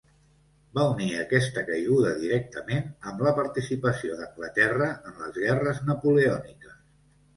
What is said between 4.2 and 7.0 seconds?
d'Anglaterra en les guerres napoleòniques.